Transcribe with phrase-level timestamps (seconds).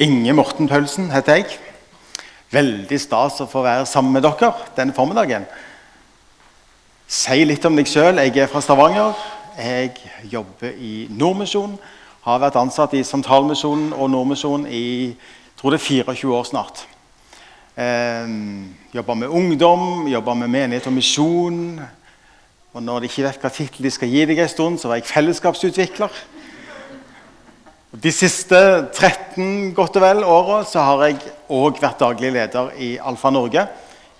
[0.00, 1.54] Inge Morten Paulsen heter jeg.
[2.54, 5.42] Veldig stas å få være sammen med dere denne formiddagen.
[7.10, 8.20] Si litt om deg sjøl.
[8.22, 9.18] Jeg er fra Stavanger.
[9.58, 9.96] Jeg
[10.30, 11.74] jobber i Nordmisjonen.
[12.22, 14.84] Har vært ansatt i Santalmisjonen og Nordmisjonen i
[15.58, 16.86] tror det er 24 år snart.
[17.74, 18.30] Eh,
[18.94, 21.80] jobber med ungdom, jobber med menighet og misjon.
[22.70, 25.02] Og når de ikke vet hva tittel de skal gi deg en stund, så var
[25.02, 26.22] jeg fellesskapsutvikler.
[27.88, 28.54] De siste
[28.92, 33.62] 13 godt og vel åra har jeg òg vært daglig leder i Alfa Norge.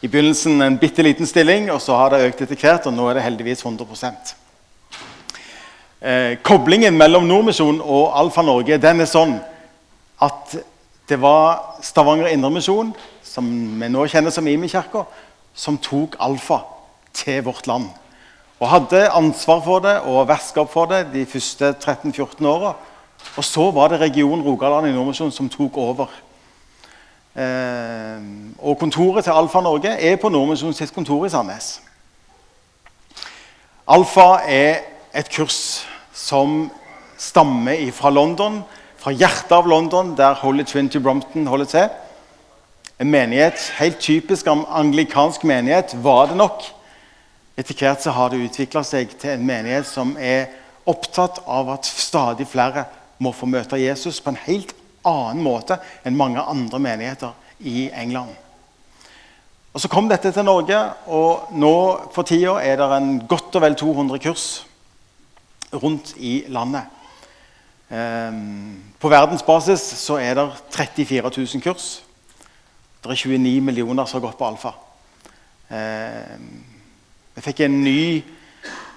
[0.01, 2.89] I begynnelsen en bitte liten stilling, og så har det økt etter hvert.
[2.89, 4.17] Og nå er det heldigvis 100
[6.01, 9.37] eh, Koblingen mellom Nordmisjon og Alfa Norge den er sånn
[10.17, 10.57] at
[11.05, 13.45] det var Stavanger Indremisjon, som
[13.83, 15.05] vi nå kjenner som Imi-kirka,
[15.53, 16.63] som tok Alfa
[17.13, 17.93] til vårt land.
[18.65, 22.79] Og hadde ansvar for det og vertskap for det de første 13-14 åra.
[23.37, 26.09] Og så var det region Rogaland i Nordmisjonen som tok over.
[27.39, 28.23] Eh,
[28.59, 31.79] og kontoret til Alfa Norge er på Nordmisjonen sitt kontor i Sandnes.
[33.89, 34.83] Alfa er
[35.15, 36.67] et kurs som
[37.19, 38.63] stammer fra London
[38.99, 41.89] fra hjertet av London, der Holy Trinity Brompton holder til.
[42.99, 46.65] En menighet, helt typisk anglikansk menighet, var det nok.
[47.59, 50.51] Etter hvert så har det utvikla seg til en menighet som er
[50.89, 52.85] opptatt av at stadig flere
[53.19, 54.75] må få møte Jesus på en helt
[55.07, 58.35] annen måte enn mange andre menigheter i England.
[59.73, 61.75] Og Så kom dette til Norge, og nå
[62.15, 64.47] for tida er det en godt og vel 200 kurs
[65.73, 66.83] rundt i landet.
[67.91, 72.03] Ehm, på verdensbasis så er det 34 000 kurs.
[73.05, 74.73] Det er 29 millioner som har gått på alfa.
[75.69, 75.77] Vi
[77.39, 78.25] jeg fikk en ny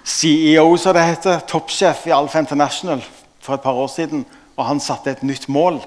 [0.04, 3.04] CEO, som det heter, toppsjef i Alfa International
[3.42, 4.26] for et par år siden.
[4.58, 5.82] Og han satte et nytt mål.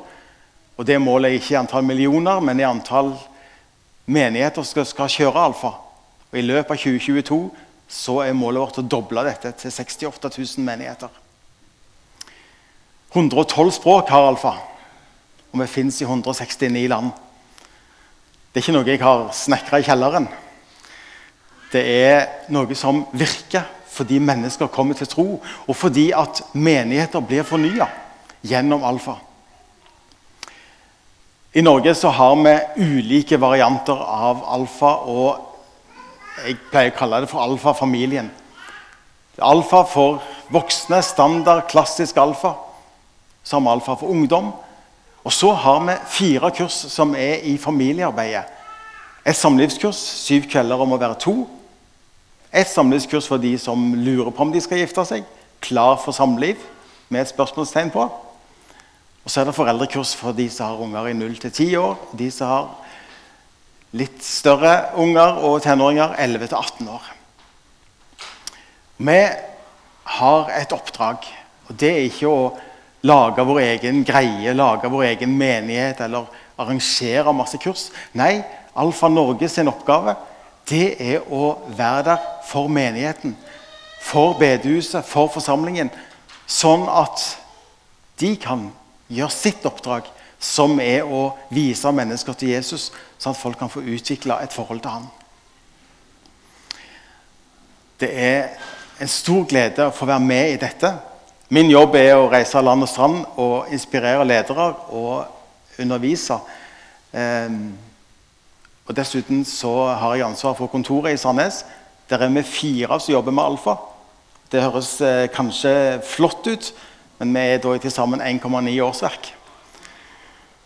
[0.77, 3.15] Og det målet er ikke i antall millioner, men i antall
[4.07, 5.75] menigheter som skal, kjøre alfa.
[6.33, 7.43] Og I løpet av 2022
[7.95, 11.13] så er målet vårt å doble dette til 68 000 menigheter.
[13.15, 14.57] 112 språk har alfa,
[15.53, 17.13] og vi fins i 169 land.
[18.51, 20.27] Det er ikke noe jeg har snekra i kjelleren.
[21.71, 27.47] Det er noe som virker fordi mennesker kommer til tro, og fordi at menigheter blir
[27.47, 27.87] fornya
[28.45, 29.17] gjennom alfa.
[31.55, 37.31] I Norge så har vi ulike varianter av alfa, og jeg pleier å kalle det
[37.31, 38.33] for alfa-familien.
[39.39, 40.19] Alfa for
[40.55, 42.57] voksne, standard, klassisk alfa
[43.45, 44.53] som alfa for ungdom.
[45.25, 48.45] Og så har vi fire kurs som er i familiearbeidet.
[49.25, 51.37] Et samlivskurs, syv kvelder om å være to.
[52.55, 55.25] Et samlivskurs for de som lurer på om de skal gifte seg.
[55.65, 56.61] Klar for samliv,
[57.09, 58.05] med et spørsmålstegn på.
[59.25, 61.97] Og så er det foreldrekurs for de som har unger i 0 til 10 år.
[62.19, 62.69] De som har
[63.97, 67.09] litt større unger og tenåringer 11 til 18 år.
[69.05, 69.19] Vi
[70.19, 71.27] har et oppdrag,
[71.69, 72.53] og det er ikke å
[73.05, 76.29] lage vår egen greie, lage vår egen menighet eller
[76.61, 77.89] arrangere masse kurs.
[78.15, 78.39] Nei,
[78.79, 80.15] Alfa Norge sin oppgave
[80.69, 83.37] det er å være der for menigheten,
[84.01, 85.91] for bedehuset, for forsamlingen.
[86.47, 87.23] Sånn at
[88.21, 88.69] de kan
[89.13, 90.09] gjøre sitt oppdrag,
[90.41, 94.83] som er å vise mennesker til Jesus, sånn at folk kan få utvikle et forhold
[94.85, 95.07] til ham.
[98.01, 98.51] Det er
[99.01, 100.91] en stor glede å få være med i dette.
[101.55, 106.39] Min jobb er å reise land og strand og inspirere ledere og undervise.
[107.13, 107.75] Um,
[108.85, 111.65] og Dessuten så har jeg ansvar for kontoret i Sandnes.
[112.11, 113.75] Der er vi fire som jobber med Alfa.
[114.53, 116.73] Det høres eh, kanskje flott ut,
[117.19, 119.31] men vi er da i til sammen 1,9 årsverk.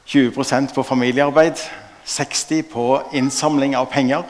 [0.08, 1.62] 20% på familiearbeid,
[2.04, 4.24] 60 på innsamling av penger,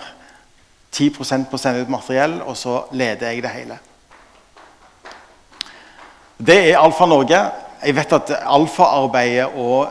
[0.93, 3.79] 10% på å sende ut materiell, og så leder jeg det hele.
[6.39, 7.41] Det er Alfa Norge.
[7.85, 9.89] Jeg vet at alfaarbeidet og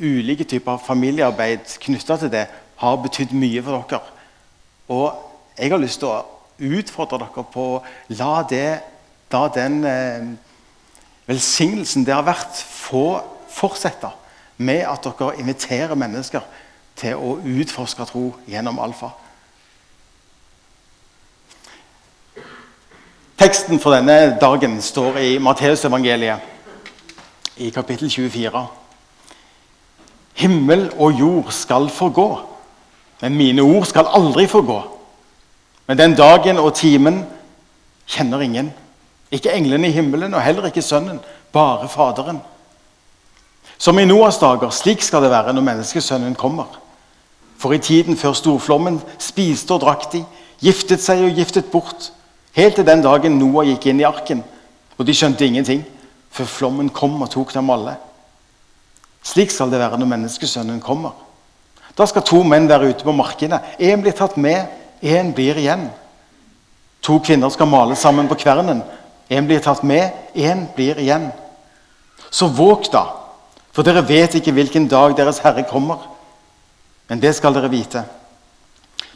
[0.00, 2.46] ulike typer familiearbeid knytta til det
[2.82, 4.00] har betydd mye for dere.
[4.90, 5.12] Og
[5.58, 6.24] jeg har lyst til å
[6.62, 7.82] utfordre dere på å
[8.18, 8.66] la, det,
[9.32, 10.26] la den eh,
[11.30, 14.10] velsignelsen det har vært, få fortsette
[14.62, 16.44] med at dere inviterer mennesker
[16.98, 19.12] til å utforske tro gjennom alfa.
[23.42, 26.50] Teksten for denne dagen står i Matteusevangeliet,
[27.56, 28.60] i kapittel 24.
[30.42, 32.28] Himmel og jord skal forgå,
[33.22, 34.80] men mine ord skal aldri forgå.
[35.86, 37.22] Men den dagen og timen
[38.10, 38.72] kjenner ingen.
[39.30, 41.20] Ikke englene i himmelen og heller ikke Sønnen,
[41.52, 42.40] bare Faderen.
[43.78, 46.66] Som i Noas dager, slik skal det være når menneskesønnen kommer.
[47.58, 50.24] For i tiden før storflommen spiste og drakk de,
[50.62, 52.10] giftet seg og giftet bort,
[52.58, 54.42] helt til den dagen Noah gikk inn i arken,
[54.98, 55.84] og de skjønte ingenting,
[56.30, 57.96] før flommen kom og tok dem alle.
[59.22, 61.14] Slik skal det være når menneskesønnen kommer.
[61.96, 63.60] Da skal to menn være ute på markene.
[63.78, 64.68] Én blir tatt med,
[65.02, 65.88] én blir igjen.
[67.02, 68.82] To kvinner skal male sammen på kvernen.
[69.30, 71.30] Én blir tatt med, én blir igjen.
[72.30, 73.04] Så våg da,
[73.72, 76.00] for dere vet ikke hvilken dag Deres Herre kommer.
[77.08, 78.04] Men det skal dere vite.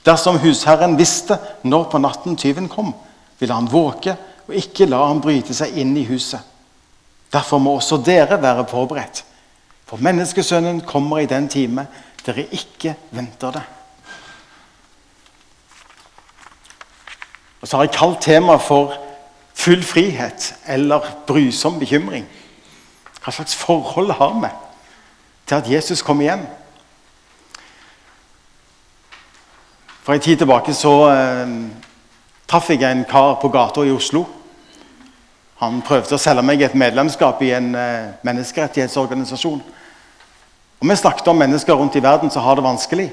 [0.05, 2.93] Dersom husherren visste når på natten tyven kom,
[3.39, 6.41] ville han våke og ikke la ham bryte seg inn i huset.
[7.33, 9.25] Derfor må også dere være forberedt.
[9.87, 11.87] For menneskesønnen kommer i den time
[12.27, 13.63] dere ikke venter det.
[17.61, 18.95] Og så har jeg kalt temaet for
[19.55, 22.27] full frihet eller brysom bekymring.
[23.23, 24.51] Hva slags forhold har vi
[25.47, 26.47] til at Jesus kommer igjen?
[30.03, 31.55] For en tid tilbake så eh,
[32.49, 34.25] traff jeg en kar på gata i Oslo.
[35.61, 39.63] Han prøvde å selge meg et medlemskap i en eh, menneskerettighetsorganisasjon.
[40.77, 43.09] Og Vi snakket om mennesker rundt i verden som har det vanskelig.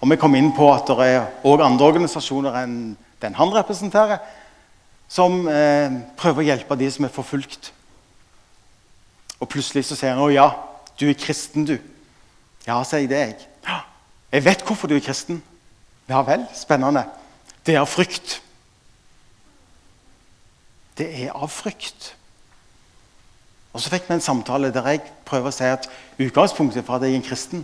[0.00, 2.76] Og vi kom inn på at det er òg andre organisasjoner enn
[3.20, 4.20] den han representerer,
[5.08, 7.72] som eh, prøver å hjelpe de som er forfulgt.
[9.40, 10.48] Og plutselig så sier han 'Å ja,
[11.00, 11.80] du er kristen, du'.
[12.66, 13.36] Ja, sier det, jeg.
[14.32, 15.42] Jeg vet hvorfor du er kristen.
[16.08, 17.04] Ja vel, spennende.
[17.66, 18.42] Det er frykt.
[21.00, 22.12] Det er av frykt.
[23.72, 25.86] Og Så fikk vi en samtale der jeg prøver å si at
[26.20, 27.62] utgangspunktet for at jeg er en kristen,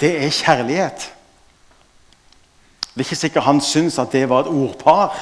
[0.00, 1.10] det er kjærlighet.
[2.94, 5.14] Det er ikke sikkert han syns at det var et ordpar.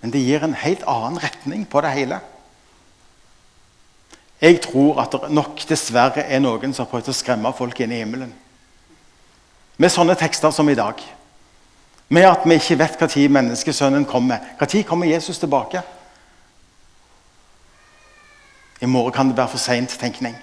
[0.00, 2.20] Men det gir en helt annen retning på det hele.
[4.40, 7.94] Jeg tror at det nok dessverre er noen som har prøvd å skremme folk inn
[7.94, 8.34] i himmelen.
[9.78, 11.02] Med sånne tekster som i dag.
[12.08, 14.38] Med at vi ikke vet når menneskesønnen kommer.
[14.60, 15.82] Når kommer Jesus tilbake?
[18.80, 20.36] I morgen kan det være for seint tenkning.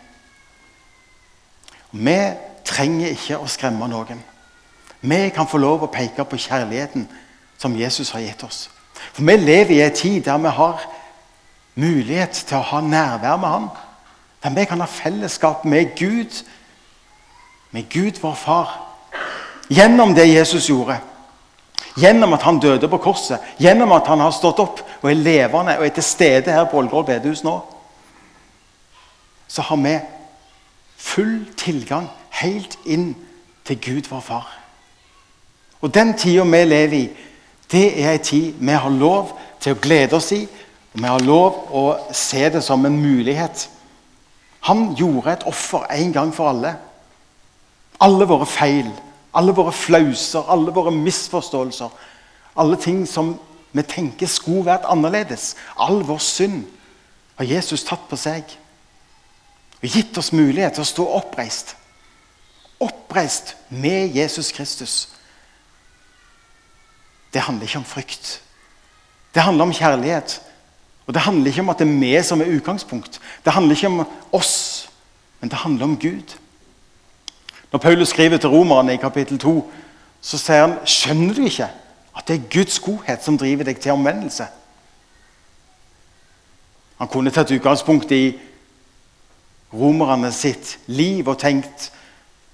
[1.92, 2.18] Vi
[2.66, 4.20] trenger ikke å skremme noen.
[5.02, 7.08] Vi kan få lov å peke på kjærligheten
[7.58, 8.70] som Jesus har gitt oss.
[9.14, 10.86] For vi lever i en tid der vi har
[11.76, 13.70] mulighet til å ha nærvær med Han.
[14.44, 16.44] Der vi kan ha fellesskap med Gud,
[17.72, 18.76] med Gud vår Far.
[19.70, 21.00] Gjennom det Jesus gjorde.
[21.95, 23.39] Gjennom at han døde på korset.
[23.60, 26.81] Gjennom at han har stått opp og er levende og er til stede her på
[26.81, 27.60] Ålgård bedehus nå
[29.56, 30.00] så har vi
[30.98, 32.10] full tilgang
[32.42, 33.13] helt inn
[33.66, 34.48] til Gud, vår far.
[35.81, 37.10] Og Den tida vi lever i,
[37.72, 40.44] det er en tid vi har lov til å glede oss i.
[40.94, 43.69] Og vi har lov å se det som en mulighet.
[44.68, 46.75] Han gjorde et offer en gang for alle.
[48.01, 48.92] Alle våre feil,
[49.36, 51.90] alle våre flauser, alle våre misforståelser.
[52.56, 53.36] Alle ting som
[53.76, 55.54] vi tenker skulle vært annerledes.
[55.76, 56.64] All vår synd
[57.36, 58.48] har Jesus tatt på seg
[59.82, 61.76] og gitt oss mulighet til å stå oppreist.
[62.82, 64.96] Oppreist med Jesus Kristus.
[67.36, 68.40] Det handler ikke om frykt.
[69.36, 70.40] Det handler om kjærlighet.
[71.06, 73.20] Og Det handler ikke om at det er vi som er utgangspunkt.
[73.44, 74.90] Det handler ikke om oss,
[75.40, 76.38] men det handler om Gud.
[77.75, 79.72] Når Paulus skriver til romerne i kapittel 2,
[80.22, 81.65] så sier han skjønner du ikke
[82.15, 84.46] at det er Guds godhet som driver deg til omvendelse.
[87.01, 88.29] Han kunne tatt utgangspunkt i
[89.74, 91.89] romerne sitt liv og tenkt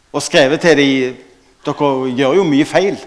[0.09, 1.21] og skrevet til dem
[1.69, 2.97] Dere gjør jo mye feil.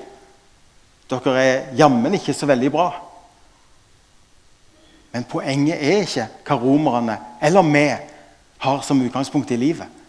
[1.11, 2.87] Dere er jammen ikke så veldig bra.
[5.11, 7.85] Men poenget er ikke hva romerne eller vi
[8.69, 10.04] har som utgangspunkt i livet.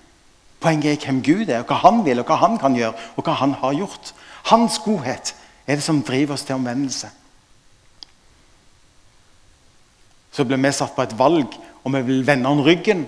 [0.65, 3.27] Poenget er hvem Gud er, og hva han vil, og hva han kan gjøre, og
[3.27, 4.15] hva han har gjort.
[4.49, 5.35] Hans godhet
[5.67, 7.11] er det som driver oss til omvendelse.
[10.33, 11.53] Så blir vi satt på et valg
[11.85, 13.05] om vi vil vende han ryggen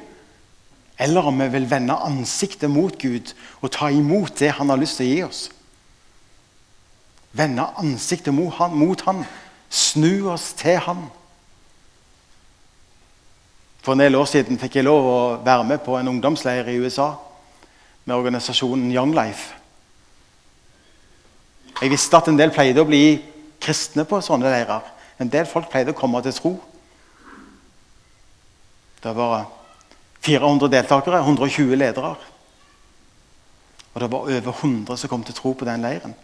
[1.02, 5.02] eller om vi vil vende ansiktet mot Gud og ta imot det han har lyst
[5.02, 5.42] til å gi oss.
[7.38, 9.26] Vende ansiktet mot han, mot han.
[9.70, 11.08] Snu oss til han.
[13.82, 16.80] For en del år siden fikk jeg lov å være med på en ungdomsleir i
[16.86, 17.16] USA
[18.08, 19.56] med organisasjonen Young Life.
[21.82, 23.18] Jeg visste at en del pleide å bli
[23.60, 24.86] kristne på sånne leirer.
[25.20, 26.54] En del folk pleide å komme til tro.
[29.04, 29.50] Det var
[30.24, 32.14] 400 deltakere, 120 ledere.
[33.94, 36.16] Og det var over 100 som kom til tro på den leiren.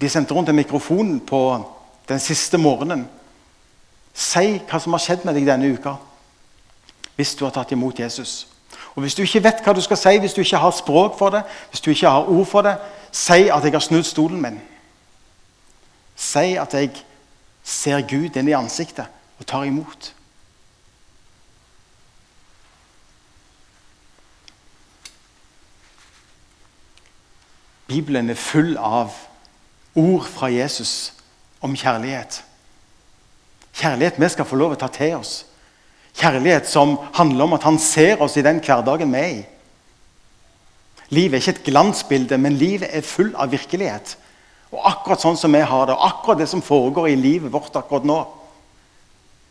[0.00, 1.40] De sendte rundt en mikrofon på
[2.10, 3.06] den siste morgenen.
[4.14, 5.94] Si hva som har skjedd med deg denne uka.
[7.14, 8.53] hvis du har tatt imot Jesus.
[8.94, 11.30] Og Hvis du ikke vet hva du skal si, hvis du ikke har språk for
[11.30, 12.76] det, hvis du ikke har ord for det,
[13.12, 14.60] si at jeg har snudd stolen min.
[16.16, 16.90] Si at jeg
[17.64, 19.06] ser Gud inn i ansiktet
[19.38, 20.12] og tar imot.
[27.86, 29.12] Bibelen er full av
[29.94, 31.12] ord fra Jesus
[31.60, 32.44] om kjærlighet.
[33.74, 35.44] Kjærlighet vi skal få lov å ta til oss.
[36.14, 39.42] Kjærlighet som handler om at han ser oss i den hverdagen vi er i.
[41.14, 44.16] Livet er ikke et glansbilde, men livet er full av virkelighet.
[44.74, 47.76] Og akkurat sånn som vi har det, og akkurat det som foregår i livet vårt
[47.78, 48.18] akkurat nå,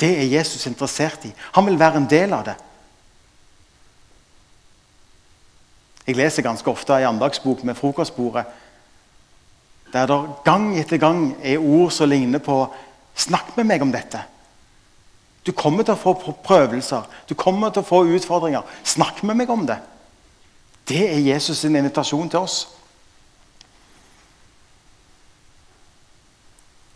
[0.02, 1.32] det er Jesus interessert i.
[1.56, 2.56] Han vil være en del av det.
[6.08, 8.44] Jeg leser ganske ofte en andagsbok med frokostbordet
[9.94, 12.68] der det gang etter gang er ord som ligner på
[13.16, 14.33] 'Snakk med meg om dette'.
[15.46, 18.64] Du kommer til å få prøvelser, du kommer til å få utfordringer.
[18.84, 19.78] Snakk med meg om det.
[20.88, 22.68] Det er Jesus' sin invitasjon til oss.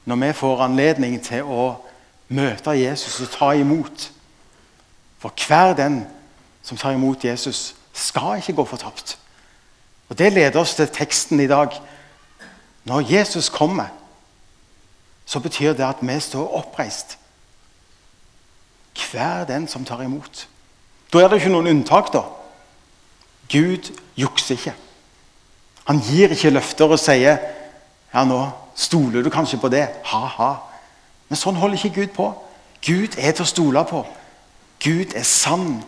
[0.05, 1.75] Når vi får anledning til å
[2.27, 4.11] møte Jesus og ta imot
[5.17, 6.03] For hver den
[6.61, 9.17] som tar imot Jesus, skal ikke gå fortapt.
[10.09, 11.73] Og Det leder oss til teksten i dag.
[12.83, 13.87] Når Jesus kommer,
[15.25, 17.17] så betyr det at vi står oppreist.
[18.97, 20.47] Hver den som tar imot.
[21.13, 22.23] Da er det ikke noen unntak, da.
[23.51, 24.73] Gud jukser ikke.
[25.87, 27.37] Han gir ikke løfter og sier
[28.13, 28.39] ja, nå
[28.75, 29.85] stoler du kanskje på det.
[30.09, 30.51] Ha-ha.
[31.29, 32.27] Men sånn holder ikke Gud på.
[32.83, 34.03] Gud er til å stole på.
[34.83, 35.81] Gud er sann.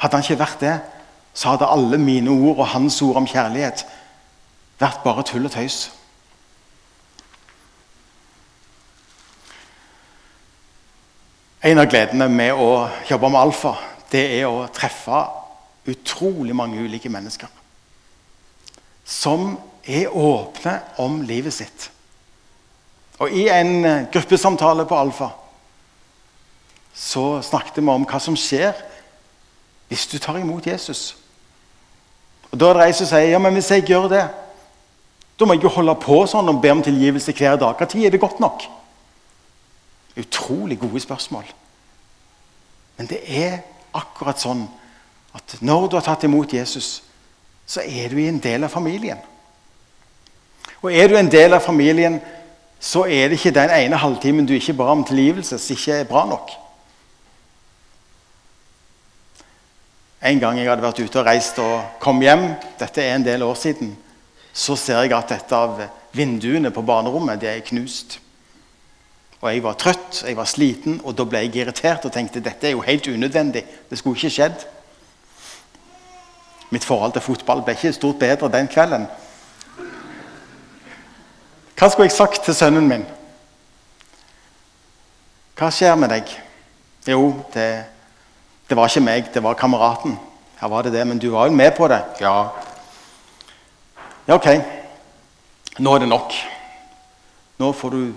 [0.00, 0.74] Hadde han ikke vært det,
[1.34, 3.84] så hadde alle mine ord og hans ord om kjærlighet
[4.80, 5.86] vært bare tull og tøys.
[11.64, 13.70] En av gledene med å jobbe med alfa,
[14.12, 15.22] det er å treffe
[15.88, 17.48] utrolig mange ulike mennesker.
[19.04, 19.54] Som
[19.88, 21.88] er åpne om livet sitt.
[23.16, 25.30] Og I en gruppesamtale på Alfa
[26.94, 28.76] så snakket vi om hva som skjer
[29.88, 31.16] hvis du tar imot Jesus.
[32.50, 34.24] Og Da er det ei som sier ja, men hvis jeg gjør det,
[35.34, 37.80] da må jeg jo holde på sånn og be om tilgivelse hver dag.
[37.80, 38.68] Når er det godt nok?
[40.16, 41.44] Utrolig gode spørsmål.
[42.96, 43.58] Men det er
[43.94, 44.66] akkurat sånn
[45.34, 47.02] at når du har tatt imot Jesus,
[47.66, 49.18] så er du i en del av familien.
[50.84, 52.20] Og er du en del av familien,
[52.78, 56.08] så er det ikke den ene halvtimen du ikke ba om tilgivelse, som ikke er
[56.08, 56.52] bra nok.
[60.24, 62.46] En gang jeg hadde vært ute og reist og kom hjem,
[62.80, 63.94] dette er en del år siden,
[64.52, 65.80] så ser jeg at et av
[66.14, 68.20] vinduene på barnerommet det er knust.
[69.44, 72.64] Og Jeg var trøtt, jeg var sliten, og da ble jeg irritert og tenkte dette
[72.64, 73.60] er jo helt unødvendig.
[73.90, 74.62] Det skulle ikke skjedd.
[76.72, 79.04] Mitt forhold til fotball ble ikke stort bedre den kvelden.
[81.76, 83.04] Hva skulle jeg sagt til sønnen min?
[85.60, 86.32] Hva skjer med deg?
[87.04, 87.68] Jo, det
[88.64, 90.16] det var ikke meg, det var kameraten.
[90.56, 91.06] Her var det det?
[91.06, 92.00] Men du var jo med på det?
[92.20, 92.48] Ja.
[94.28, 94.46] Ja, ok.
[95.78, 96.32] Nå er det nok.
[97.60, 98.14] Nå får du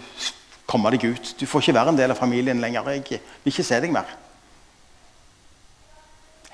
[0.67, 1.33] komme deg ut.
[1.39, 2.89] Du får ikke være en del av familien lenger.
[2.91, 3.03] Jeg
[3.43, 4.09] vil ikke se deg mer.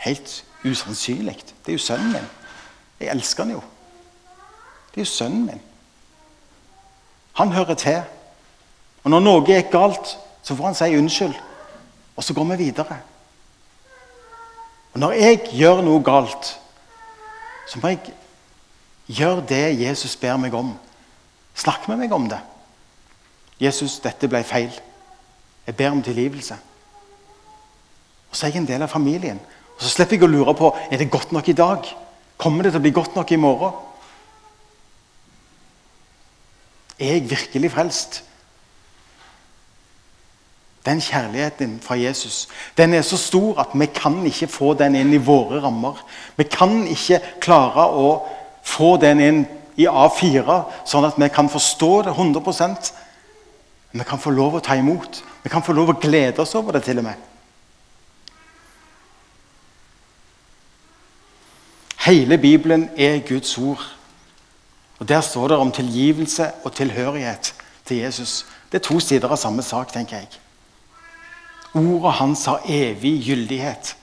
[0.05, 1.37] Helt usannsynlig.
[1.65, 2.27] Det er jo sønnen min.
[2.99, 3.63] Jeg elsker han jo.
[4.93, 5.63] Det er jo sønnen min.
[7.33, 8.03] Han hører til.
[9.03, 11.35] Og når noe gikk galt, så får han si unnskyld.
[12.15, 12.99] Og så går vi videre.
[14.93, 16.59] Og Når jeg gjør noe galt,
[17.67, 18.13] så må jeg
[19.07, 20.75] gjøre det Jesus ber meg om.
[21.55, 22.39] Snakk med meg om det.
[23.63, 24.81] 'Jesus, dette ble feil.
[25.67, 26.57] Jeg ber om tilgivelse.'
[28.29, 29.39] Og Så er jeg en del av familien.
[29.75, 31.85] Og Så slipper jeg å lure på er det godt nok i dag.
[32.37, 33.73] Kommer det til å bli godt nok i morgen?
[36.99, 38.23] Er jeg virkelig frelst?
[40.85, 45.13] Den kjærligheten fra Jesus den er så stor at vi kan ikke få den inn
[45.13, 46.01] i våre rammer.
[46.35, 48.09] Vi kan ikke klare å
[48.63, 49.45] få den inn
[49.77, 52.43] i A4, sånn at vi kan forstå det 100
[53.93, 55.21] Vi kan få lov å ta imot.
[55.43, 57.29] Vi kan få lov å glede oss over det til og med.
[62.03, 63.83] Hele Bibelen er Guds ord.
[64.99, 67.53] Og Der står det om tilgivelse og tilhørighet
[67.85, 68.45] til Jesus.
[68.71, 70.27] Det er to sider av samme sak, tenker jeg.
[71.73, 73.95] Ordet hans har evig gyldighet.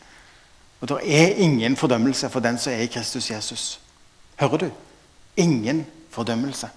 [0.80, 3.80] Og det er ingen fordømmelse for den som er i Kristus Jesus.
[4.37, 4.70] Hører du?
[5.37, 6.68] Ingen fordømmelse.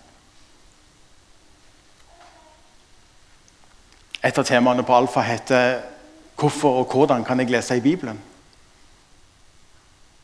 [4.24, 5.82] Et av temaene på Alfa heter
[6.39, 8.20] hvorfor og hvordan kan jeg lese i Bibelen?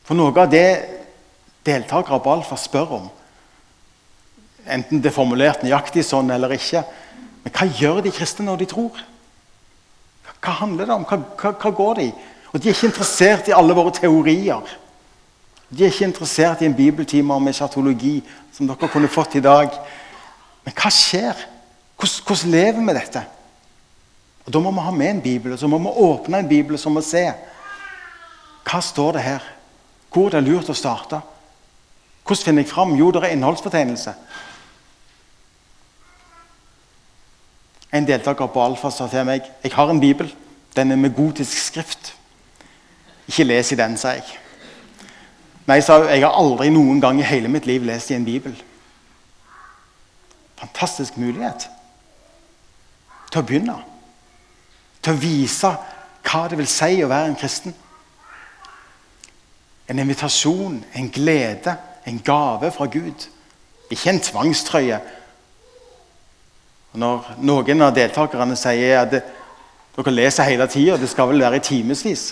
[0.07, 0.69] For noe av det
[1.67, 3.09] deltakere på Alfa spør om,
[4.69, 6.83] enten det er formulert nøyaktig sånn eller ikke
[7.39, 8.97] Men hva gjør de kristne når de tror?
[10.43, 11.05] Hva handler det om?
[11.07, 12.11] Hva, hva, hva går det i?
[12.51, 14.73] Og De er ikke interessert i alle våre teorier.
[15.69, 18.17] De er ikke interessert i en bibeltime om eschatologi
[18.55, 19.71] som dere kunne fått i dag.
[20.65, 21.45] Men hva skjer?
[21.95, 23.23] Hvordan, hvordan lever vi dette?
[24.49, 26.73] Og Da må vi ha med en bibel, og så må vi åpne en bibel
[26.73, 27.21] og så må vi se.
[28.65, 29.43] Hva står det her?
[30.09, 31.19] Hvor er det lurt å starte?
[32.25, 32.95] Hvordan finner jeg fram?
[32.97, 34.13] Jo, det er innholdsfortegnelse.
[37.93, 40.33] En deltaker på Alfa sa til meg jeg har en bibel.
[40.73, 42.15] Den er med gotisk skrift.
[43.29, 44.25] Ikke les i den, sa jeg.
[45.69, 48.57] Nei, sa jeg har aldri noen gang i hele mitt liv lest i en bibel.
[50.57, 51.69] Fantastisk mulighet
[53.29, 53.77] til å begynne.
[55.01, 55.71] Til å vise
[56.25, 57.75] hva det vil si å være en kristen.
[59.89, 61.75] En invitasjon, en glede,
[62.05, 63.25] en gave fra Gud.
[63.89, 64.99] Ikke en tvangstrøye.
[66.99, 71.65] Når noen av deltakerne sier at dere leser hele tida, det skal vel være i
[71.65, 72.31] timevis,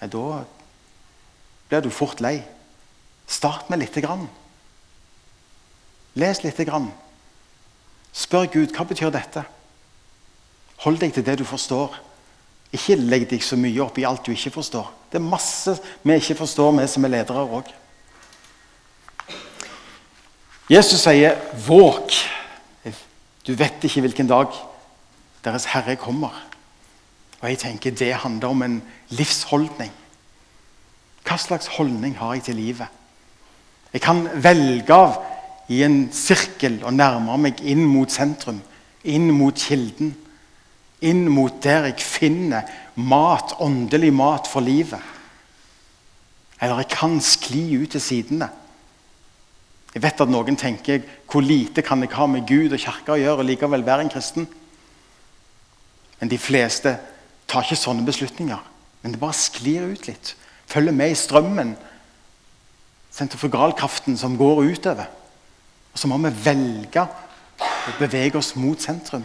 [0.00, 0.42] da
[1.68, 2.40] blir du fort lei.
[3.30, 4.26] Start med lite grann.
[6.18, 6.88] Les lite grann.
[8.12, 9.44] Spør Gud hva betyr dette
[10.84, 11.96] Hold deg til det du forstår.
[12.72, 14.88] Ikke legg deg så mye opp i alt du ikke forstår.
[15.10, 17.70] Det er masse vi ikke forstår, vi som er ledere òg.
[20.70, 21.34] Jesus sier
[21.66, 22.26] 'våg'.
[23.46, 24.46] Du vet ikke hvilken dag
[25.44, 26.46] Deres Herre kommer.
[27.40, 29.92] Og jeg tenker Det handler om en livsholdning.
[31.24, 32.86] Hva slags holdning har jeg til livet?
[33.92, 35.22] Jeg kan velge av
[35.68, 38.60] i en sirkel og nærme meg inn mot sentrum,
[39.04, 40.14] inn mot kilden.
[41.00, 45.00] Inn mot der jeg finner mat, åndelig mat for livet.
[46.60, 48.50] Eller jeg kan skli ut til sidene.
[49.94, 53.20] Jeg vet at noen tenker hvor lite kan jeg ha med Gud og kirka å
[53.20, 54.46] gjøre og likevel være en kristen?
[56.20, 56.94] Men de fleste
[57.48, 58.60] tar ikke sånne beslutninger.
[59.00, 60.34] Men det bare sklir ut litt.
[60.70, 61.72] Følger med i strømmen.
[63.10, 65.08] Sentrifugalkraften som går utover.
[65.90, 69.24] Og så må vi velge å bevege oss mot sentrum.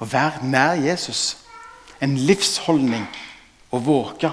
[0.00, 1.36] Og være nær Jesus.
[2.00, 3.04] En livsholdning
[3.70, 4.32] å våke.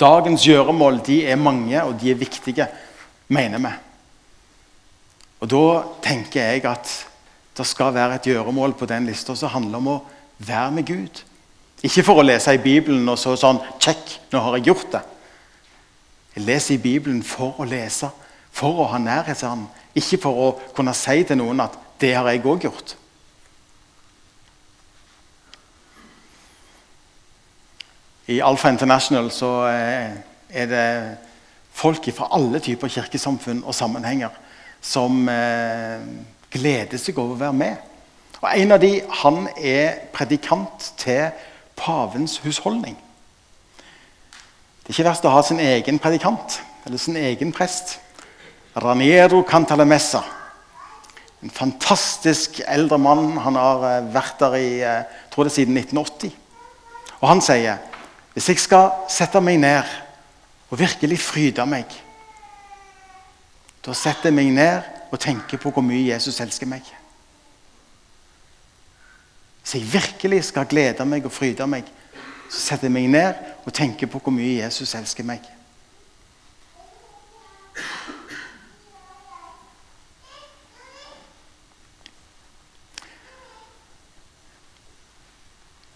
[0.00, 2.66] Dagens gjøremål de er mange, og de er viktige
[3.28, 3.72] mener vi.
[5.40, 6.92] Og Da tenker jeg at
[7.56, 10.02] det skal være et gjøremål på den lista som handler om å
[10.38, 11.22] være med Gud.
[11.84, 15.02] Ikke for å lese i Bibelen og så sånn Check, nå har jeg gjort det.
[16.36, 18.10] Jeg leser i Bibelen for å lese,
[18.52, 19.66] for å ha nærhet til Han.
[19.96, 22.94] Ikke for å kunne si til noen at 'det har jeg òg gjort'.
[28.26, 30.14] I Alfa International så eh,
[30.50, 30.86] er det
[31.76, 34.34] folk fra alle typer kirkesamfunn og sammenhenger
[34.82, 36.02] som eh,
[36.50, 37.84] gleder seg over å være med.
[38.40, 38.90] Og En av de,
[39.22, 41.30] han er predikant til
[41.78, 42.98] pavens husholdning.
[44.82, 48.00] Det er ikke verst å ha sin egen predikant eller sin egen prest.
[48.74, 50.24] Raniero Cantalamessa.
[51.46, 53.36] En fantastisk eldre mann.
[53.46, 54.70] Han har eh, vært der i
[55.30, 56.34] tror det siden 1980.
[57.20, 57.94] Og han sier
[58.36, 59.92] hvis jeg skal sette meg ned
[60.68, 61.88] og virkelig fryde meg.
[63.80, 66.84] Da setter jeg meg ned og tenker på hvor mye Jesus elsker meg.
[69.62, 71.88] Hvis jeg virkelig skal glede meg og fryde meg,
[72.50, 75.40] så setter jeg meg ned og tenker på hvor mye Jesus elsker meg.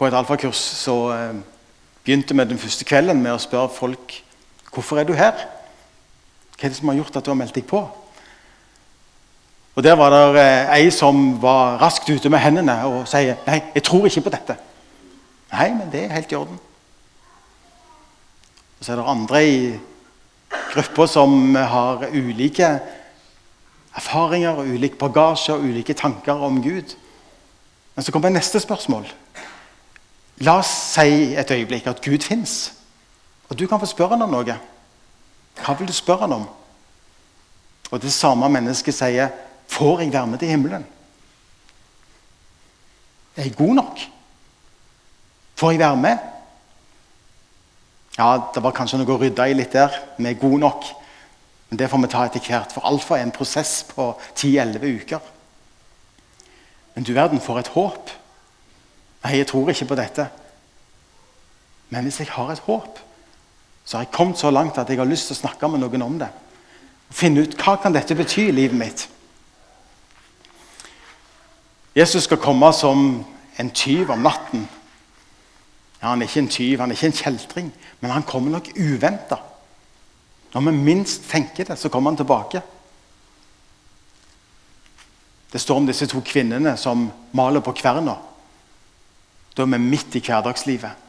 [0.01, 1.41] På et alfakurs så eh,
[2.11, 4.23] begynte vi den første kvelden med å spørre folk
[4.73, 5.33] 'Hvorfor er du her?
[6.59, 7.89] Hva er det som har gjort at du har meldt deg på?'
[9.77, 13.63] Og Der var det eh, ei som var raskt ute med hendene og sier 'Nei,
[13.75, 14.57] jeg tror ikke på dette'.
[15.53, 16.59] Nei, men det er helt i orden.
[18.79, 19.79] Og Så er det andre i
[20.75, 22.81] gruppa som har ulike
[23.97, 26.97] erfaringer, ulik bagasje og ulike tanker om Gud.
[27.95, 29.07] Men så kommer neste spørsmål.
[30.41, 32.73] La oss si et øyeblikk at Gud fins.
[33.49, 34.57] Og du kan få spørre ham om noe.
[35.61, 36.49] Hva vil du spørre ham om?
[37.91, 39.29] Og det samme mennesket sier,
[39.69, 40.87] 'Får jeg være med til himmelen?'
[43.37, 43.99] Er jeg god nok?
[45.55, 46.19] Får jeg være med?
[48.19, 49.95] Ja, det var kanskje noe å rydde i litt der.
[50.19, 50.85] Vi er gode nok.
[51.71, 52.73] Men det får vi ta etter hvert.
[52.73, 55.21] For altfor en prosess på 10-11 uker.
[56.95, 58.11] Men du verden, for et håp.
[59.25, 60.27] Nei, jeg tror ikke på dette.
[61.91, 62.99] Men hvis jeg har et håp,
[63.85, 66.07] så har jeg kommet så langt at jeg har lyst til å snakke med noen
[66.07, 66.29] om det.
[67.11, 69.09] Finne ut hva kan dette bety i livet mitt.
[71.97, 73.25] Jesus skal komme som
[73.59, 74.69] en tyv om natten.
[76.01, 78.71] Ja, Han er ikke en tyv, han er ikke en kjeltring, men han kommer nok
[78.77, 79.37] uventa.
[80.55, 82.63] Når vi minst tenker det, så kommer han tilbake.
[85.53, 88.17] Det står om disse to kvinnene som maler på kverna.
[89.57, 91.09] Da er vi midt i hverdagslivet.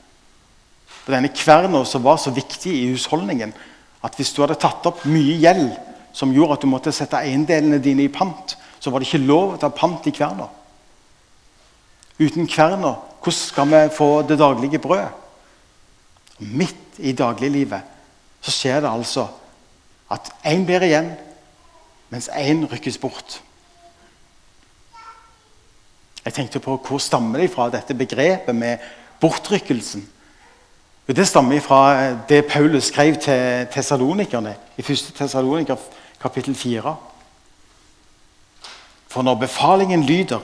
[1.05, 3.53] På denne kverna som var så viktig i husholdningen
[4.01, 5.69] at hvis du hadde tatt opp mye gjeld
[6.13, 9.53] som gjorde at du måtte sette eiendelene dine i pant, så var det ikke lov
[9.53, 10.47] å ta pant i kverna.
[12.21, 15.11] Uten kverna, hvordan skal vi få det daglige brødet?
[16.41, 17.85] Midt i dagliglivet
[18.41, 19.27] så skjer det altså
[20.11, 21.11] at én blir igjen,
[22.09, 23.37] mens én rykkes bort.
[26.25, 28.77] Jeg tenkte på Hvor stammer det fra, dette begrepet med
[29.19, 30.07] bortrykkelsen?
[31.11, 35.11] Det stammer fra det Paulus skrev til tessalonikerne i 1.
[35.17, 35.75] Tessaloniker
[36.21, 36.95] kapittel 4.
[39.07, 40.39] For når befalingen lyder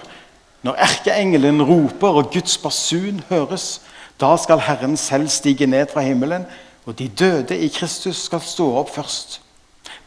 [0.62, 3.82] når erkeengelen roper og Guds basun høres,
[4.20, 6.46] da skal Herren selv stige ned fra himmelen,
[6.86, 9.42] og de døde i Kristus skal stå opp først.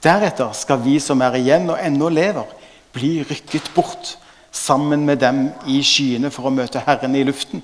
[0.04, 2.48] Deretter skal vi som er igjen og ennå lever,
[2.92, 4.16] bli rykket bort
[4.52, 7.62] sammen med dem i skyene for å møte Herren i luften.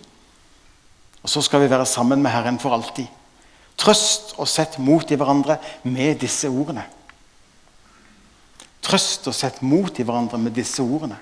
[1.22, 3.09] Og så skal vi være sammen med Herren for alltid.
[3.77, 6.87] Trøst og sett mot i hverandre med disse ordene.
[8.87, 11.18] Trøst og sett mot i hverandre med disse ordene.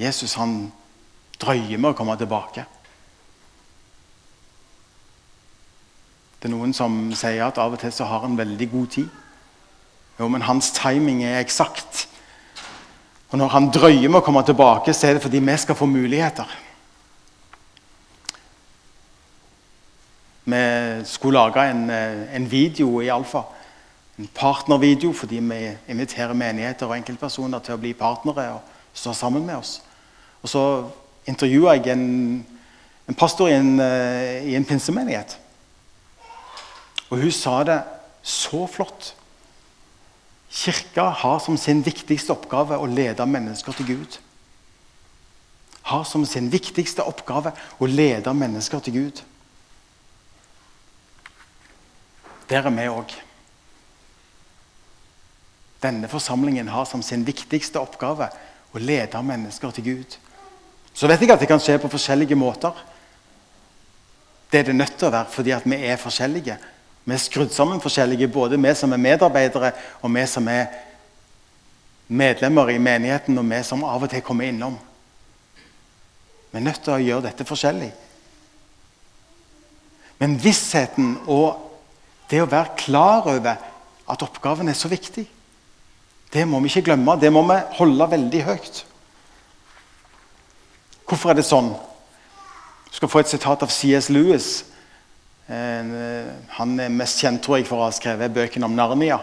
[0.00, 0.70] Jesus han
[1.40, 2.64] drøyer med å komme tilbake.
[6.40, 9.10] Det er noen som sier at av og til så har han veldig god tid.
[10.20, 12.04] Jo, men hans timing er eksakt.
[13.30, 15.86] Og når han drøyer med å komme tilbake, så er det fordi vi skal få
[15.88, 16.50] muligheter.
[20.44, 20.60] Vi
[21.08, 21.86] skulle lage en,
[22.36, 23.46] en video Alfa.
[24.18, 29.46] En partnervideo fordi vi inviterer menigheter og enkeltpersoner til å bli partnere og stå sammen
[29.46, 29.78] med oss.
[30.42, 30.64] Og så
[31.30, 32.44] intervjua jeg en,
[33.08, 35.38] en pastor i en, uh, i en pinsemenighet.
[37.08, 37.78] Og hun sa det
[38.20, 39.14] så flott.
[40.50, 44.18] Kirka har som sin viktigste oppgave å lede mennesker til Gud.
[45.86, 49.22] Har som sin viktigste oppgave å lede mennesker til Gud.
[52.50, 53.14] Der er vi òg.
[55.80, 58.28] Denne forsamlingen har som sin viktigste oppgave
[58.74, 60.18] å lede mennesker til Gud.
[60.92, 62.74] Så vet jeg at det kan skje på forskjellige måter.
[64.50, 66.58] Det er det nødt til å være fordi vi er forskjellige.
[67.10, 70.68] Vi er skrudd sammen forskjellige, både vi som er medarbeidere, og vi som er
[72.06, 74.76] medlemmer i menigheten, og vi som av og til kommer innom.
[76.52, 77.90] Vi er nødt til å gjøre dette forskjellig.
[80.22, 81.66] Men vissheten og
[82.30, 83.58] det å være klar over
[84.10, 85.26] at oppgaven er så viktig,
[86.30, 87.18] det må vi ikke glemme.
[87.18, 88.84] Det må vi holde veldig høyt.
[91.10, 91.72] Hvorfor er det sånn?
[92.86, 94.12] Du skal få et sitat av C.S.
[94.14, 94.69] Lewis.
[95.50, 99.18] Eh, han er mest kjent tror jeg, for å ha skrevet bøkene om Narnia.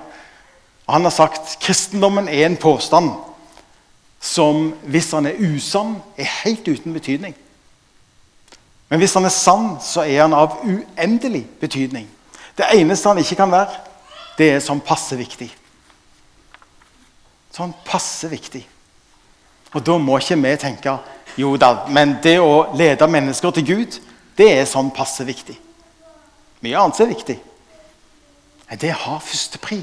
[0.87, 3.13] Han har sagt kristendommen er en påstand
[4.19, 7.35] som, hvis han er usann, er helt uten betydning.
[8.89, 12.07] Men hvis han er sann, så er han av uendelig betydning.
[12.57, 13.83] Det eneste han ikke kan være,
[14.37, 15.49] det er sånn passe viktig.
[17.55, 18.63] Sånn passe viktig.
[19.75, 20.97] Og da må ikke vi tenke
[21.37, 23.97] jo da, men det å lede mennesker til Gud,
[24.39, 25.57] det er sånn passe viktig.
[26.63, 27.37] Mye annet er viktig.
[28.69, 29.79] Men det har førstepri.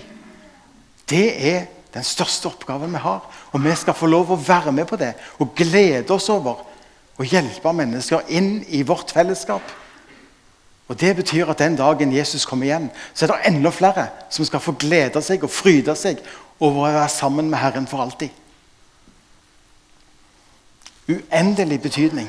[1.09, 3.25] Det er den største oppgaven vi har.
[3.53, 6.65] Og vi skal få lov å være med på det og glede oss over
[7.15, 9.63] å hjelpe mennesker inn i vårt fellesskap.
[10.89, 14.45] Og Det betyr at den dagen Jesus kommer igjen, så er det enda flere som
[14.45, 16.21] skal få glede seg og fryde seg
[16.59, 18.35] over å være sammen med Herren for alltid
[21.09, 22.29] uendelig betydning.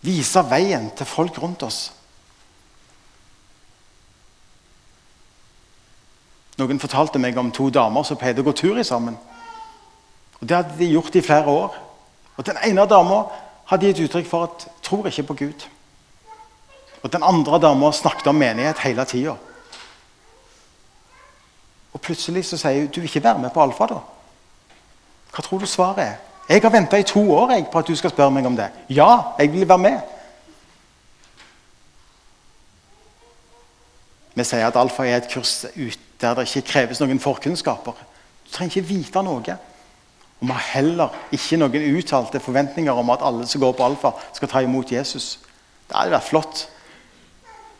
[0.00, 1.88] Vise veien til folk rundt oss.
[6.58, 9.16] Noen fortalte meg om to damer som pleide å gå tur i sammen.
[10.40, 11.74] Og Det hadde de gjort i flere år.
[12.36, 13.24] Og Den ene dama
[13.66, 15.68] hadde gitt uttrykk for at 'tror ikke på Gud'.
[17.02, 19.36] Og Den andre dama snakket om menighet hele tida.
[21.92, 23.98] Og plutselig så sier hun 'du vil ikke være med på Alfa', da?
[25.32, 26.14] Hva tror du svaret er?
[26.48, 28.70] Jeg har venta i to år jeg, på at du skal spørre meg om det.
[28.88, 30.00] Ja, jeg vil være med.
[34.38, 35.64] Vi sier at alfa er et kurs
[36.20, 37.98] der det ikke kreves noen forkunnskaper.
[38.46, 39.56] Du trenger ikke vite noe.
[40.38, 44.12] Og vi har heller ikke noen uttalte forventninger om at alle som går på alfa,
[44.32, 45.38] skal ta imot Jesus.
[45.88, 46.66] Det hadde vært flott.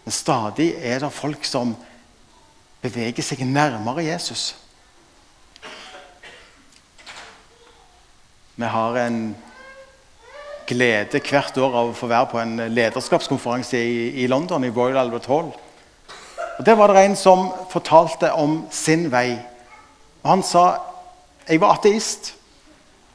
[0.04, 1.76] Men stadig er det folk som
[2.82, 4.54] beveger seg nærmere Jesus.
[8.58, 9.36] Vi har en
[10.66, 14.98] glede hvert år av å få være på en lederskapskonferanse i, i London, i Royal
[15.04, 15.52] Albert Hall.
[16.58, 19.38] Og Der var det en som fortalte om sin vei.
[20.22, 20.74] Og Han sa
[21.48, 22.34] jeg var ateist.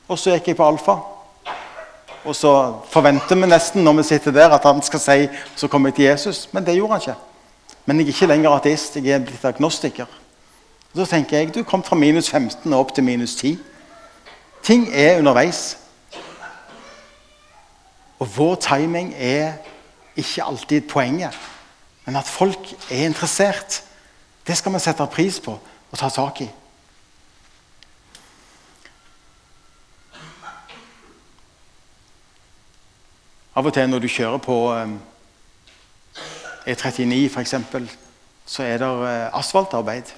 [0.07, 0.95] Og så gikk jeg på alfa.
[2.25, 2.53] Og så
[2.89, 6.05] forventer vi nesten når vi sitter der, at han skal si så kommer jeg til
[6.05, 6.49] Jesus.
[6.51, 7.15] Men det gjorde han ikke.
[7.85, 8.95] Men jeg er ikke lenger ateist.
[8.95, 10.05] Jeg er blitt agnostiker.
[10.93, 13.57] Og så tenker jeg du kom fra minus 15 og opp til minus 10.
[14.63, 15.77] Ting er underveis.
[18.19, 19.53] Og vår timing er
[20.15, 21.37] ikke alltid poenget.
[22.05, 23.83] Men at folk er interessert,
[24.47, 25.55] det skal vi sette pris på
[25.93, 26.49] og ta tak i.
[33.53, 34.55] Av og til når du kjører på
[36.65, 37.53] E39 f.eks.,
[38.45, 40.09] så er det eh, asfaltarbeid.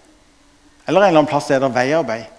[0.88, 2.32] Eller en eller annen plass er det veiarbeid.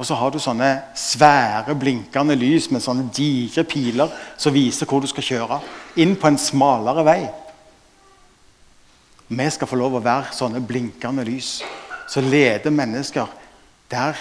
[0.00, 4.08] Og så har du sånne svære, blinkende lys med sånne digre piler
[4.40, 5.58] som viser hvor du skal kjøre.
[6.00, 7.20] Inn på en smalere vei.
[9.30, 11.60] Vi skal få lov å være sånne blinkende lys
[12.10, 13.30] som leder mennesker
[13.90, 14.18] der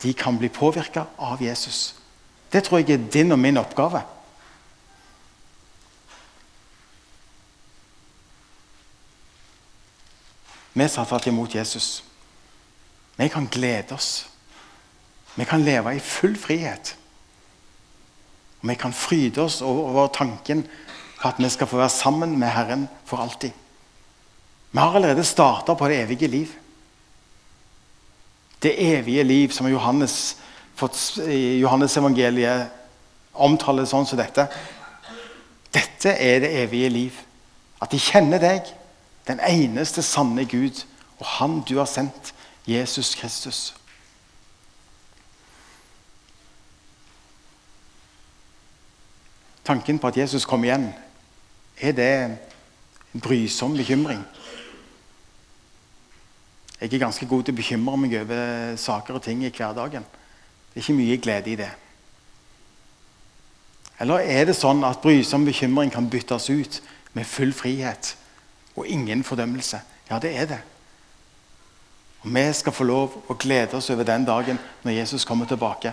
[0.00, 1.94] de kan bli påvirka av Jesus.
[2.52, 4.00] Det tror jeg er din og min oppgave.
[10.74, 12.02] Vi som har imot Jesus,
[13.16, 14.26] vi kan glede oss.
[15.36, 16.96] Vi kan leve i full frihet.
[18.62, 20.64] Og vi kan fryde oss over tanken
[21.20, 23.52] på at vi skal få være sammen med Herren for alltid.
[24.74, 26.48] Vi har allerede starta på det evige liv.
[28.62, 30.36] Det evige liv som Johannes,
[31.60, 32.72] Johannes evangeliet
[33.34, 34.48] omtaler sånn som dette.
[35.70, 37.22] Dette er det evige liv.
[37.78, 38.66] At de kjenner deg,
[39.30, 40.82] den eneste sanne Gud,
[41.22, 42.34] og Han du har sendt,
[42.66, 43.74] Jesus Kristus.
[49.64, 50.90] Tanken på at Jesus kom igjen,
[51.78, 52.12] er det
[53.14, 54.24] en brysom bekymring?
[56.84, 60.04] Jeg er ganske god til å bekymre meg over saker og ting i hverdagen.
[60.04, 61.70] Det er ikke mye glede i det.
[64.04, 66.82] Eller er det sånn at brysom bekymring kan byttes ut
[67.16, 68.16] med full frihet?
[68.76, 69.80] og ingen fordømmelse.
[70.10, 70.60] Ja, det er det.
[72.22, 75.92] Og Vi skal få lov å glede oss over den dagen når Jesus kommer tilbake.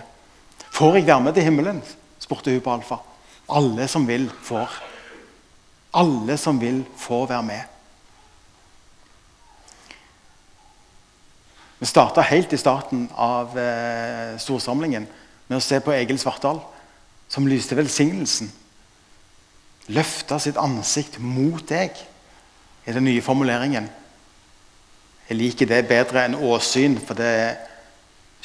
[0.72, 1.82] Får jeg være med til himmelen?
[2.18, 2.96] spurte hun på Alfa.
[3.48, 4.70] Alle som vil, får.
[5.94, 7.71] Alle som vil, får være med.
[11.82, 15.02] Vi starta helt i starten av eh, storsamlingen
[15.48, 16.60] med å se på Egil Svartdal,
[17.26, 18.52] som lyste velsignelsen.
[19.90, 21.98] Løfta sitt ansikt mot deg
[22.86, 23.90] i den nye formuleringen.
[25.26, 27.58] Jeg liker det bedre enn åsyn, for det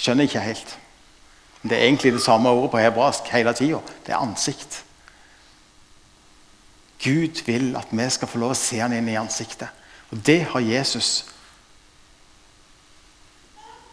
[0.02, 0.76] skjønner jeg ikke helt.
[1.62, 3.86] Men Det er egentlig det samme ordet på hebraisk hele tida.
[4.02, 4.82] Det er ansikt.
[7.06, 9.70] Gud vil at vi skal få lov å se han inn i ansiktet.
[10.10, 11.37] Og det har Jesus gjort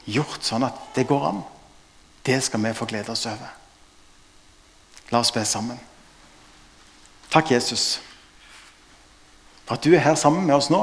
[0.06, 1.42] sånn at det går an.
[2.24, 3.52] Det skal vi få glede oss over.
[5.10, 5.78] La oss be sammen.
[7.30, 8.00] Takk, Jesus
[9.64, 10.82] for at du er her sammen med oss nå.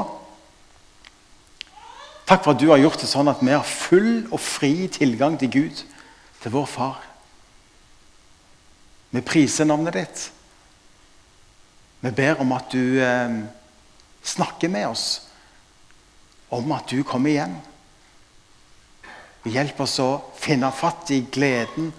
[2.26, 5.38] Takk for at du har gjort det sånn at vi har full og fri tilgang
[5.38, 5.82] til Gud,
[6.42, 7.00] til vår far.
[9.12, 10.22] Vi priser navnet ditt.
[12.02, 13.36] Vi ber om at du eh,
[14.26, 15.06] snakker med oss
[16.52, 17.54] om at du kommer igjen.
[19.48, 21.90] Hjelp oss å finne fatt i gleden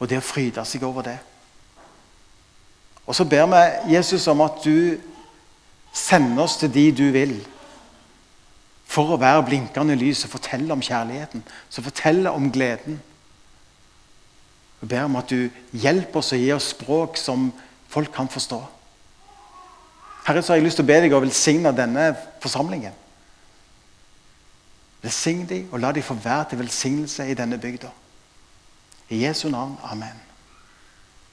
[0.00, 1.18] og det å fryde seg over det.
[3.06, 4.98] Og så ber vi Jesus om at du
[5.92, 7.34] sender oss til de du vil.
[8.90, 11.42] For å være blinkende lys og fortelle om kjærligheten.
[11.70, 13.00] Som forteller om gleden.
[14.80, 17.50] Vi ber om at du hjelper oss og gir oss språk som
[17.90, 18.60] folk kan forstå.
[20.26, 22.10] Herre, så har jeg lyst til å be deg å velsigne denne
[22.42, 22.94] forsamlingen.
[25.02, 27.90] Velsign dem og la dem få være til velsignelse i denne bygda.
[29.08, 29.78] I Jesu navn.
[29.82, 30.29] Amen.